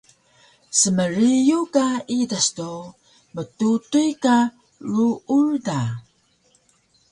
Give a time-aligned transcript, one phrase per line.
[0.79, 1.85] Smriyu ka
[2.19, 2.69] idas do
[3.33, 4.35] mtutuy ka
[4.91, 5.81] ruur da